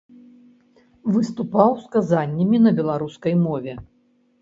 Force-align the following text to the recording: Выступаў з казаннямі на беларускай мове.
Выступаў 1.17 1.71
з 1.83 1.93
казаннямі 1.99 2.65
на 2.67 2.71
беларускай 2.83 3.33
мове. 3.47 3.81